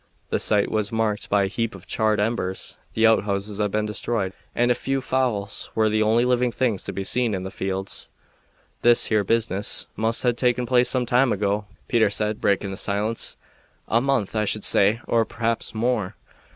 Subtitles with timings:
[0.29, 2.75] The site was marked by a heap of charred embers.
[2.93, 6.91] The outhouses had been destroyed, and a few fowls were the only living things to
[6.91, 8.09] be seen in the fields.
[8.81, 13.37] "This here business must have taken place some time ago," Peter said, breaking the silence.
[13.87, 16.15] "A month, I should say, or p'r'aps more."